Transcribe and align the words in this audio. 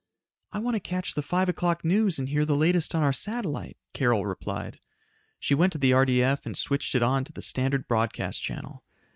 "I 0.51 0.57
want 0.57 0.73
to 0.73 0.79
catch 0.79 1.13
the 1.13 1.21
5 1.21 1.47
o'clock 1.49 1.85
news 1.85 2.17
and 2.17 2.27
hear 2.27 2.43
the 2.43 2.55
latest 2.55 2.95
on 2.95 3.03
our 3.03 3.13
satellite," 3.13 3.77
Carol 3.93 4.25
replied. 4.25 4.79
She 5.39 5.53
went 5.53 5.73
to 5.73 5.77
the 5.77 5.91
RDF 5.91 6.43
and 6.43 6.57
switched 6.57 6.95
it 6.95 7.03
on 7.03 7.23
to 7.23 7.31
the 7.31 7.43
standard 7.43 7.87
broadcast 7.87 8.41
channel. 8.41 8.83